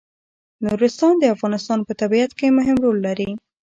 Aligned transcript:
نورستان 0.65 1.13
د 1.19 1.23
افغانستان 1.35 1.79
په 1.87 1.93
طبیعت 2.01 2.31
کې 2.39 2.55
مهم 2.57 2.77
رول 2.85 2.97
لري. 3.07 3.29